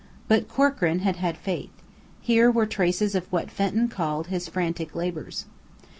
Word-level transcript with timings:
But 0.27 0.47
Corkran 0.47 0.97
had 1.01 1.17
had 1.17 1.37
faith. 1.37 1.69
Here 2.21 2.49
were 2.49 2.65
traces 2.65 3.13
of 3.13 3.31
what 3.31 3.51
Fenton 3.51 3.87
called 3.87 4.25
his 4.29 4.47
"frantic 4.47 4.95
labours." 4.95 5.45